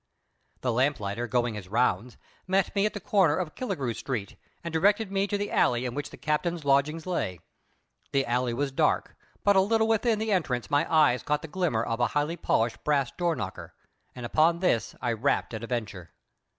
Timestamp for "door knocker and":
13.11-14.25